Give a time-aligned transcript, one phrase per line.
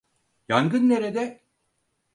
[0.49, 1.41] Yangın nerede?